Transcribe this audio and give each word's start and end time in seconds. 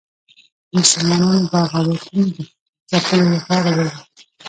د 0.67 0.69
مسلمانانو 0.81 1.49
بغاوتونو 1.51 2.25
د 2.35 2.39
ځپلو 2.91 3.25
لپاره 3.35 3.69
به 3.75 3.81
وي. 3.91 3.97